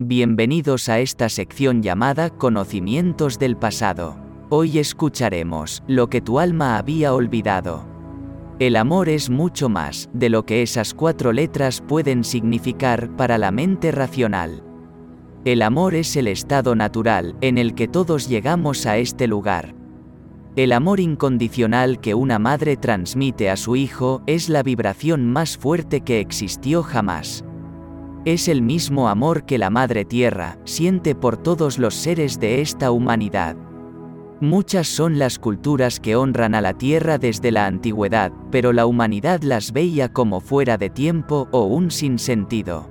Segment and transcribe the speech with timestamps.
[0.00, 4.16] Bienvenidos a esta sección llamada Conocimientos del pasado.
[4.50, 7.86] Hoy escucharemos lo que tu alma había olvidado.
[8.58, 13.52] El amor es mucho más de lo que esas cuatro letras pueden significar para la
[13.52, 14.64] mente racional.
[15.44, 19.76] El amor es el estado natural en el que todos llegamos a este lugar.
[20.56, 26.00] El amor incondicional que una madre transmite a su hijo es la vibración más fuerte
[26.00, 27.44] que existió jamás.
[28.24, 32.90] Es el mismo amor que la Madre Tierra siente por todos los seres de esta
[32.90, 33.54] humanidad.
[34.40, 39.42] Muchas son las culturas que honran a la Tierra desde la antigüedad, pero la humanidad
[39.42, 42.88] las veía como fuera de tiempo o un sinsentido.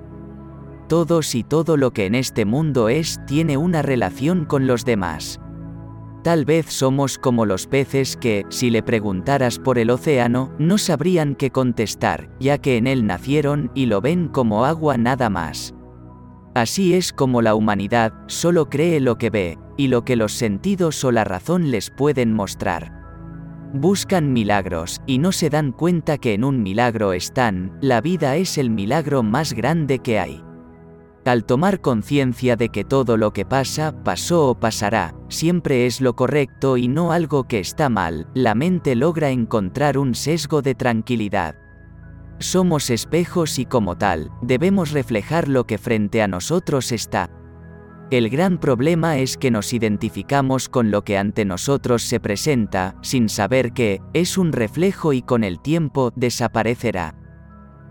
[0.88, 5.40] Todos y todo lo que en este mundo es tiene una relación con los demás.
[6.24, 11.34] Tal vez somos como los peces que, si le preguntaras por el océano, no sabrían
[11.34, 15.74] qué contestar, ya que en él nacieron y lo ven como agua nada más.
[16.54, 21.04] Así es como la humanidad solo cree lo que ve, y lo que los sentidos
[21.04, 22.90] o la razón les pueden mostrar.
[23.74, 28.56] Buscan milagros, y no se dan cuenta que en un milagro están, la vida es
[28.56, 30.42] el milagro más grande que hay.
[31.24, 36.14] Al tomar conciencia de que todo lo que pasa, pasó o pasará, siempre es lo
[36.14, 41.54] correcto y no algo que está mal, la mente logra encontrar un sesgo de tranquilidad.
[42.40, 47.30] Somos espejos y como tal, debemos reflejar lo que frente a nosotros está.
[48.10, 53.30] El gran problema es que nos identificamos con lo que ante nosotros se presenta, sin
[53.30, 57.14] saber que, es un reflejo y con el tiempo desaparecerá.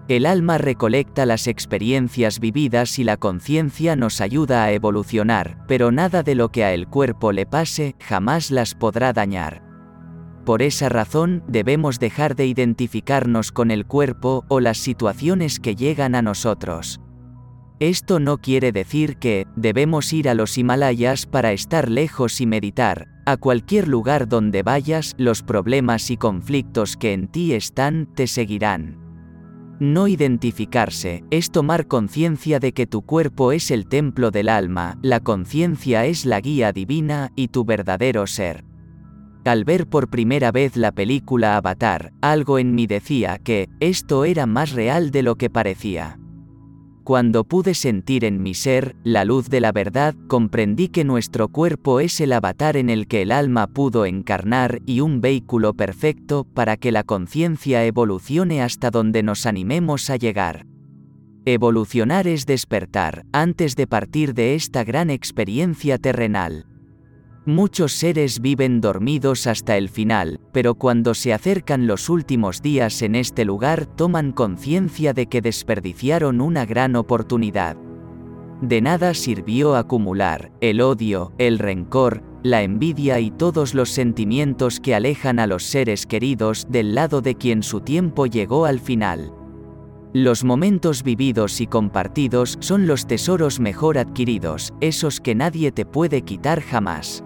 [0.09, 6.23] El alma recolecta las experiencias vividas y la conciencia nos ayuda a evolucionar, pero nada
[6.23, 9.63] de lo que a el cuerpo le pase jamás las podrá dañar.
[10.45, 16.15] Por esa razón, debemos dejar de identificarnos con el cuerpo o las situaciones que llegan
[16.15, 16.99] a nosotros.
[17.79, 23.07] Esto no quiere decir que debemos ir a los Himalayas para estar lejos y meditar.
[23.25, 29.02] A cualquier lugar donde vayas, los problemas y conflictos que en ti están te seguirán.
[29.83, 35.19] No identificarse es tomar conciencia de que tu cuerpo es el templo del alma, la
[35.19, 38.63] conciencia es la guía divina y tu verdadero ser.
[39.43, 44.45] Al ver por primera vez la película Avatar, algo en mí decía que esto era
[44.45, 46.17] más real de lo que parecía.
[47.03, 51.99] Cuando pude sentir en mi ser la luz de la verdad, comprendí que nuestro cuerpo
[51.99, 56.77] es el avatar en el que el alma pudo encarnar y un vehículo perfecto para
[56.77, 60.65] que la conciencia evolucione hasta donde nos animemos a llegar.
[61.43, 66.65] Evolucionar es despertar, antes de partir de esta gran experiencia terrenal.
[67.45, 73.15] Muchos seres viven dormidos hasta el final, pero cuando se acercan los últimos días en
[73.15, 77.75] este lugar toman conciencia de que desperdiciaron una gran oportunidad.
[78.61, 84.95] De nada sirvió acumular el odio, el rencor, la envidia y todos los sentimientos que
[84.95, 89.33] alejan a los seres queridos del lado de quien su tiempo llegó al final.
[90.13, 96.21] Los momentos vividos y compartidos son los tesoros mejor adquiridos, esos que nadie te puede
[96.21, 97.21] quitar jamás.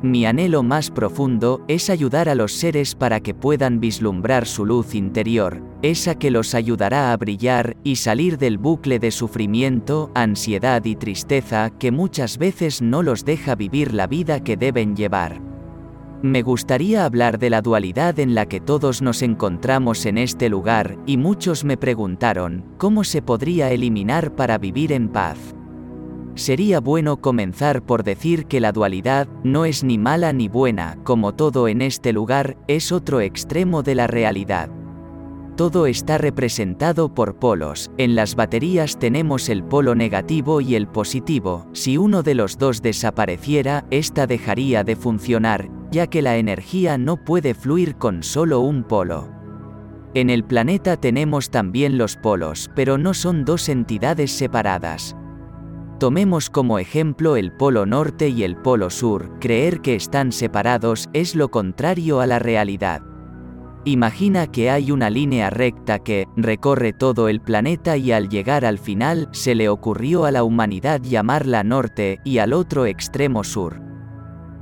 [0.00, 4.94] Mi anhelo más profundo es ayudar a los seres para que puedan vislumbrar su luz
[4.94, 10.94] interior, esa que los ayudará a brillar y salir del bucle de sufrimiento, ansiedad y
[10.94, 15.40] tristeza que muchas veces no los deja vivir la vida que deben llevar.
[16.22, 20.96] Me gustaría hablar de la dualidad en la que todos nos encontramos en este lugar,
[21.06, 25.56] y muchos me preguntaron, ¿cómo se podría eliminar para vivir en paz?
[26.38, 31.34] Sería bueno comenzar por decir que la dualidad no es ni mala ni buena, como
[31.34, 34.70] todo en este lugar, es otro extremo de la realidad.
[35.56, 41.66] Todo está representado por polos, en las baterías tenemos el polo negativo y el positivo,
[41.72, 47.16] si uno de los dos desapareciera, esta dejaría de funcionar, ya que la energía no
[47.16, 49.28] puede fluir con solo un polo.
[50.14, 55.16] En el planeta tenemos también los polos, pero no son dos entidades separadas,
[55.98, 61.34] Tomemos como ejemplo el polo norte y el polo sur, creer que están separados es
[61.34, 63.02] lo contrario a la realidad.
[63.84, 68.78] Imagina que hay una línea recta que recorre todo el planeta y al llegar al
[68.78, 73.80] final se le ocurrió a la humanidad llamarla norte y al otro extremo sur.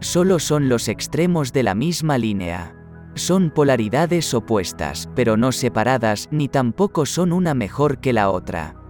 [0.01, 2.75] Solo son los extremos de la misma línea.
[3.15, 8.86] Son polaridades opuestas, pero no separadas ni tampoco son una mejor que la otra.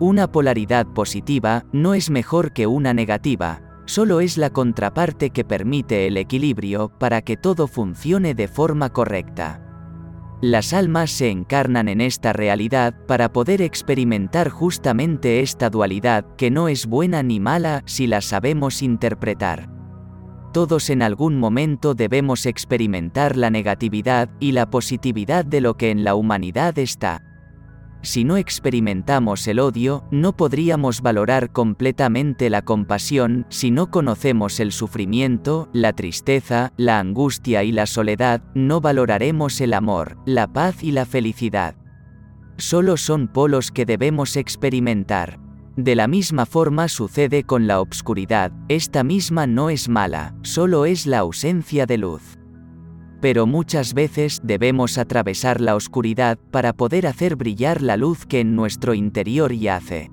[0.00, 6.06] Una polaridad positiva no es mejor que una negativa, solo es la contraparte que permite
[6.06, 9.60] el equilibrio para que todo funcione de forma correcta.
[10.40, 16.68] Las almas se encarnan en esta realidad para poder experimentar justamente esta dualidad, que no
[16.68, 19.68] es buena ni mala si la sabemos interpretar.
[20.52, 26.04] Todos en algún momento debemos experimentar la negatividad y la positividad de lo que en
[26.04, 27.24] la humanidad está.
[28.02, 34.70] Si no experimentamos el odio, no podríamos valorar completamente la compasión, si no conocemos el
[34.70, 40.92] sufrimiento, la tristeza, la angustia y la soledad, no valoraremos el amor, la paz y
[40.92, 41.74] la felicidad.
[42.56, 45.40] Solo son polos que debemos experimentar.
[45.76, 51.06] De la misma forma sucede con la obscuridad, esta misma no es mala, solo es
[51.06, 52.37] la ausencia de luz
[53.20, 58.54] pero muchas veces debemos atravesar la oscuridad para poder hacer brillar la luz que en
[58.54, 60.10] nuestro interior yace.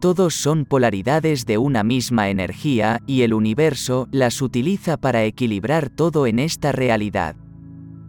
[0.00, 6.26] Todos son polaridades de una misma energía y el universo las utiliza para equilibrar todo
[6.26, 7.36] en esta realidad.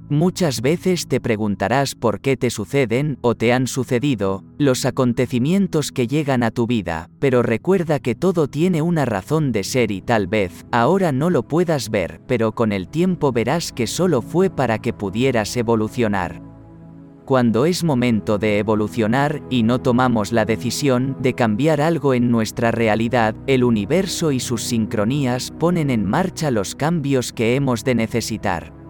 [0.09, 6.05] Muchas veces te preguntarás por qué te suceden o te han sucedido los acontecimientos que
[6.05, 10.27] llegan a tu vida, pero recuerda que todo tiene una razón de ser y tal
[10.27, 14.77] vez ahora no lo puedas ver, pero con el tiempo verás que solo fue para
[14.77, 16.39] que pudieras evolucionar.
[17.25, 22.69] Cuando es momento de evolucionar y no tomamos la decisión de cambiar algo en nuestra
[22.69, 28.84] realidad, el universo y sus sincronías ponen en marcha los cambios que hemos de necesitar.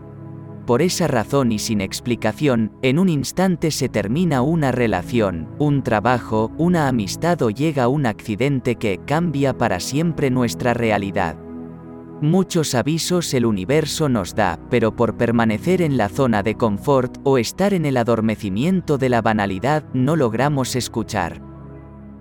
[0.65, 6.51] Por esa razón y sin explicación, en un instante se termina una relación, un trabajo,
[6.57, 11.37] una amistad o llega un accidente que cambia para siempre nuestra realidad.
[12.21, 17.37] Muchos avisos el universo nos da, pero por permanecer en la zona de confort o
[17.37, 21.54] estar en el adormecimiento de la banalidad no logramos escuchar.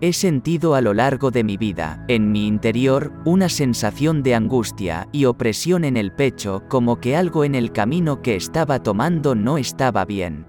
[0.05, 5.09] He sentido a lo largo de mi vida, en mi interior, una sensación de angustia
[5.13, 9.57] y opresión en el pecho como que algo en el camino que estaba tomando no
[9.57, 10.47] estaba bien.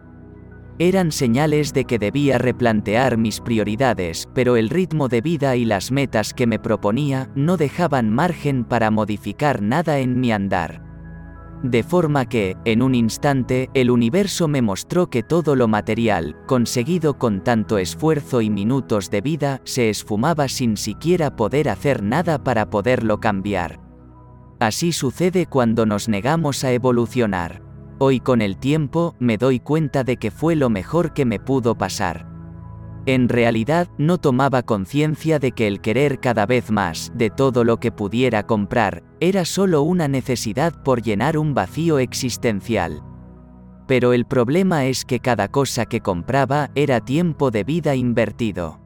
[0.78, 5.90] Eran señales de que debía replantear mis prioridades, pero el ritmo de vida y las
[5.90, 10.85] metas que me proponía no dejaban margen para modificar nada en mi andar
[11.64, 17.18] de forma que, en un instante, el universo me mostró que todo lo material, conseguido
[17.18, 22.70] con tanto esfuerzo y minutos de vida, se esfumaba sin siquiera poder hacer nada para
[22.70, 23.80] poderlo cambiar.
[24.60, 27.62] Así sucede cuando nos negamos a evolucionar.
[27.98, 31.78] Hoy con el tiempo, me doy cuenta de que fue lo mejor que me pudo
[31.78, 32.35] pasar.
[33.08, 37.78] En realidad, no tomaba conciencia de que el querer cada vez más de todo lo
[37.78, 43.04] que pudiera comprar, era solo una necesidad por llenar un vacío existencial.
[43.88, 48.80] Pero el problema es que cada cosa que compraba era tiempo de vida invertido.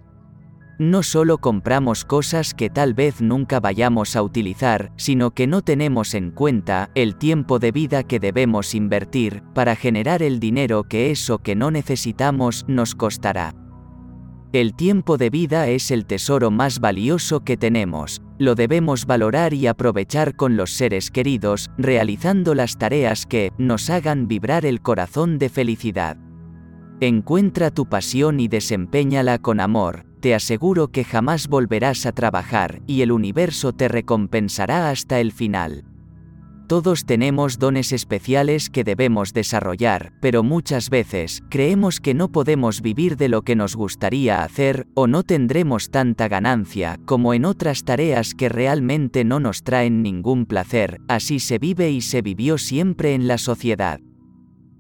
[0.80, 6.13] No solo compramos cosas que tal vez nunca vayamos a utilizar, sino que no tenemos
[6.13, 11.39] en cuenta el tiempo de vida que debemos invertir para generar el dinero que eso
[11.39, 13.54] que no necesitamos nos costará.
[14.51, 19.68] El tiempo de vida es el tesoro más valioso que tenemos, lo debemos valorar y
[19.68, 25.50] aprovechar con los seres queridos, realizando las tareas que nos hagan vibrar el corazón de
[25.50, 26.18] felicidad.
[27.00, 33.04] Encuentra tu pasión y desempeñala con amor, te aseguro que jamás volverás a trabajar y
[33.04, 35.86] el universo te recompensará hasta el final.
[36.69, 43.18] Todos tenemos dones especiales que debemos desarrollar, pero muchas veces creemos que no podemos vivir
[43.18, 48.36] de lo que nos gustaría hacer, o no tendremos tanta ganancia como en otras tareas
[48.36, 53.27] que realmente no nos traen ningún placer, así se vive y se vivió siempre en
[53.27, 54.00] la sociedad.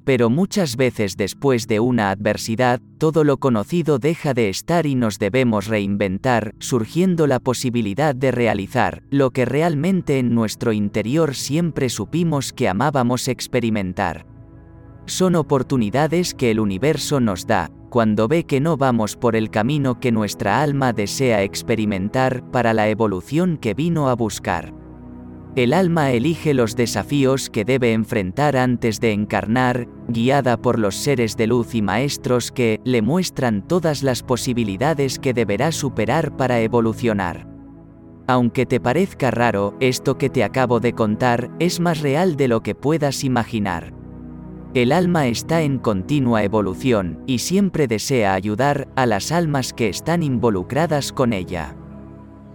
[0.09, 5.19] Pero muchas veces después de una adversidad, todo lo conocido deja de estar y nos
[5.19, 12.53] debemos reinventar, surgiendo la posibilidad de realizar lo que realmente en nuestro interior siempre supimos
[12.53, 14.25] que amábamos experimentar.
[15.05, 19.99] Son oportunidades que el universo nos da, cuando ve que no vamos por el camino
[19.99, 24.73] que nuestra alma desea experimentar para la evolución que vino a buscar.
[25.55, 31.37] El alma elige los desafíos que debe enfrentar antes de encarnar, guiada por los seres
[31.37, 37.47] de luz y maestros que le muestran todas las posibilidades que deberá superar para evolucionar.
[38.27, 42.61] Aunque te parezca raro, esto que te acabo de contar es más real de lo
[42.61, 43.91] que puedas imaginar.
[44.75, 50.21] El alma está en continua evolución y siempre desea ayudar a las almas que están
[50.21, 51.75] involucradas con ella.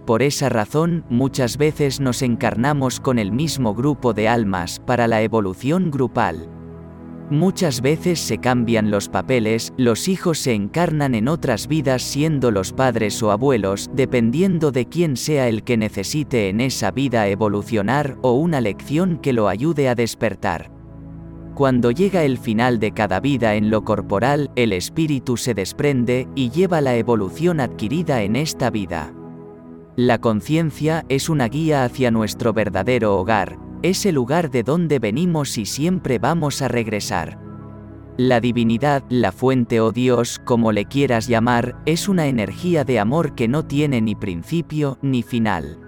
[0.05, 5.23] Por esa razón, muchas veces nos encarnamos con el mismo grupo de almas para la
[5.23, 6.47] evolución grupal.
[7.31, 12.71] Muchas veces se cambian los papeles, los hijos se encarnan en otras vidas siendo los
[12.71, 18.33] padres o abuelos, dependiendo de quién sea el que necesite en esa vida evolucionar o
[18.33, 20.69] una lección que lo ayude a despertar.
[21.55, 26.51] Cuando llega el final de cada vida en lo corporal, el espíritu se desprende y
[26.51, 29.11] lleva la evolución adquirida en esta vida.
[29.97, 35.57] La conciencia es una guía hacia nuestro verdadero hogar, es el lugar de donde venimos
[35.57, 37.39] y siempre vamos a regresar.
[38.17, 43.35] La divinidad, la fuente o Dios, como le quieras llamar, es una energía de amor
[43.35, 45.79] que no tiene ni principio ni final.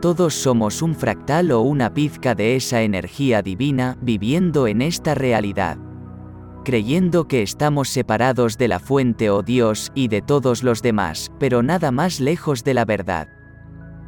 [0.00, 5.76] Todos somos un fractal o una pizca de esa energía divina viviendo en esta realidad
[6.64, 11.62] creyendo que estamos separados de la fuente o Dios y de todos los demás, pero
[11.62, 13.28] nada más lejos de la verdad.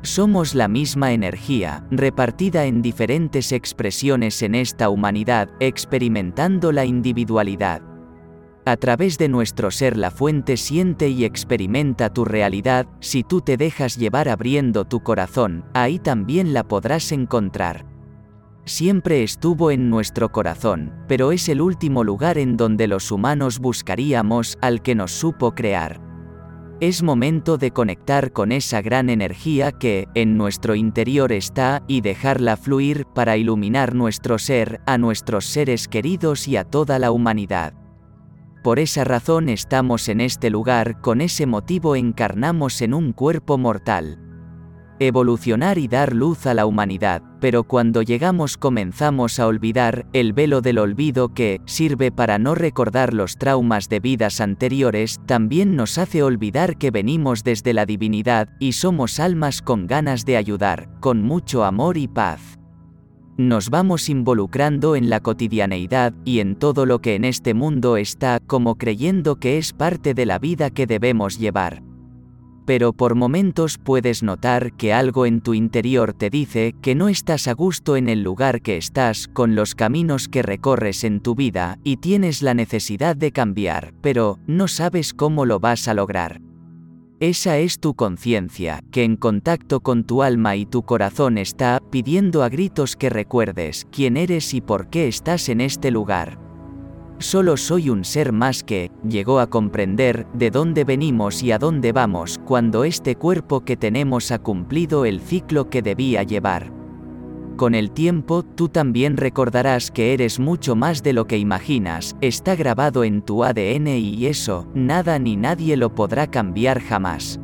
[0.03, 7.83] Somos la misma energía, repartida en diferentes expresiones en esta humanidad, experimentando la individualidad.
[8.65, 13.57] A través de nuestro ser la fuente siente y experimenta tu realidad, si tú te
[13.57, 17.96] dejas llevar abriendo tu corazón, ahí también la podrás encontrar
[18.67, 24.59] siempre estuvo en nuestro corazón, pero es el último lugar en donde los humanos buscaríamos
[24.61, 26.01] al que nos supo crear.
[26.81, 32.59] Es momento de conectar con esa gran energía que, en nuestro interior está, y dejarla
[32.59, 37.73] fluir para iluminar nuestro ser, a nuestros seres queridos y a toda la humanidad.
[38.63, 44.26] Por esa razón estamos en este lugar, con ese motivo encarnamos en un cuerpo mortal
[44.99, 50.61] evolucionar y dar luz a la humanidad, pero cuando llegamos comenzamos a olvidar el velo
[50.61, 56.23] del olvido que sirve para no recordar los traumas de vidas anteriores, también nos hace
[56.23, 61.65] olvidar que venimos desde la divinidad y somos almas con ganas de ayudar, con mucho
[61.65, 62.59] amor y paz.
[63.39, 68.41] Nos vamos involucrando en la cotidianeidad y en todo lo que en este mundo está
[68.47, 71.83] como creyendo que es parte de la vida que debemos llevar
[72.67, 77.49] pero por momentos puedes notar que algo en tu interior te dice que no estás
[77.49, 81.79] a gusto en el lugar que estás con los caminos que recorres en tu vida
[81.85, 86.41] y tienes la necesidad de cambiar, pero no sabes cómo lo vas a lograr.
[87.19, 92.43] Esa es tu conciencia, que en contacto con tu alma y tu corazón está pidiendo
[92.43, 96.46] a gritos que recuerdes quién eres y por qué estás en este lugar.
[97.19, 101.93] Solo soy un ser más que, llegó a comprender, de dónde venimos y a dónde
[101.93, 106.71] vamos, cuando este cuerpo que tenemos ha cumplido el ciclo que debía llevar.
[107.57, 112.55] Con el tiempo, tú también recordarás que eres mucho más de lo que imaginas, está
[112.55, 117.41] grabado en tu ADN y eso, nada ni nadie lo podrá cambiar jamás.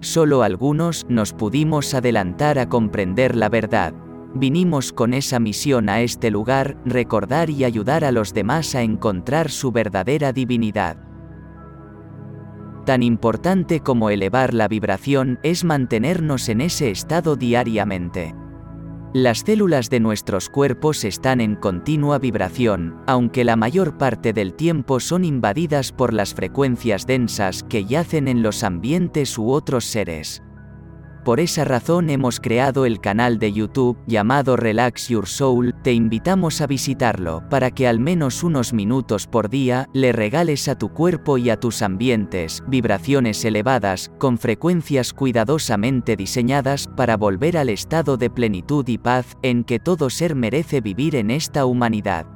[0.00, 3.92] Solo algunos nos pudimos adelantar a comprender la verdad,
[4.38, 9.50] Vinimos con esa misión a este lugar, recordar y ayudar a los demás a encontrar
[9.50, 10.98] su verdadera divinidad.
[12.84, 18.34] Tan importante como elevar la vibración es mantenernos en ese estado diariamente.
[19.14, 25.00] Las células de nuestros cuerpos están en continua vibración, aunque la mayor parte del tiempo
[25.00, 30.42] son invadidas por las frecuencias densas que yacen en los ambientes u otros seres.
[31.26, 36.60] Por esa razón hemos creado el canal de YouTube llamado Relax Your Soul, te invitamos
[36.60, 41.36] a visitarlo para que al menos unos minutos por día le regales a tu cuerpo
[41.36, 48.30] y a tus ambientes vibraciones elevadas, con frecuencias cuidadosamente diseñadas para volver al estado de
[48.30, 52.35] plenitud y paz en que todo ser merece vivir en esta humanidad.